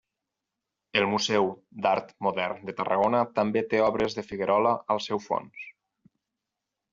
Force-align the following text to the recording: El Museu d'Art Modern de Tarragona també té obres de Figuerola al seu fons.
El 1.01 1.03
Museu 1.09 1.49
d'Art 1.85 2.09
Modern 2.27 2.63
de 2.69 2.75
Tarragona 2.79 3.19
també 3.41 3.63
té 3.75 3.83
obres 3.89 4.17
de 4.21 4.25
Figuerola 4.31 4.73
al 4.97 5.03
seu 5.09 5.23
fons. 5.27 5.69